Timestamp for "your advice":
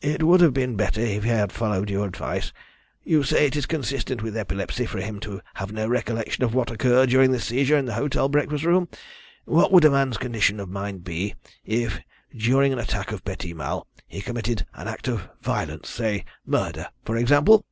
1.90-2.54